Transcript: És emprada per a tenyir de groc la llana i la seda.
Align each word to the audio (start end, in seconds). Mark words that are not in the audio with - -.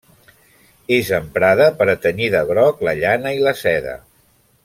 És 0.95 1.11
emprada 1.17 1.67
per 1.81 1.87
a 1.93 1.97
tenyir 2.07 2.31
de 2.37 2.43
groc 2.53 2.81
la 2.89 2.97
llana 3.03 3.35
i 3.39 3.47
la 3.51 3.55
seda. 3.63 3.97